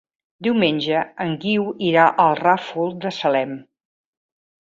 Diumenge 0.45 1.01
en 1.25 1.35
Guiu 1.43 1.67
irà 1.89 2.05
al 2.23 2.33
Ràfol 2.39 2.89
de 3.05 3.13
Salem. 3.19 3.53